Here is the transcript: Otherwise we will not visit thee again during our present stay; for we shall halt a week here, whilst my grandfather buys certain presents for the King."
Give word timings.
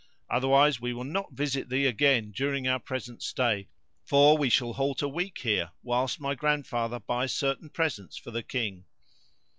Otherwise 0.31 0.81
we 0.81 0.93
will 0.93 1.03
not 1.03 1.31
visit 1.31 1.69
thee 1.69 1.85
again 1.85 2.31
during 2.31 2.67
our 2.67 2.79
present 2.79 3.21
stay; 3.21 3.67
for 4.03 4.35
we 4.35 4.49
shall 4.49 4.73
halt 4.73 5.03
a 5.03 5.07
week 5.07 5.37
here, 5.41 5.73
whilst 5.83 6.19
my 6.19 6.33
grandfather 6.33 6.99
buys 6.99 7.35
certain 7.35 7.69
presents 7.69 8.17
for 8.17 8.31
the 8.31 8.41
King." 8.41 8.85